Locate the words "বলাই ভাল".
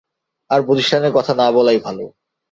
1.51-1.97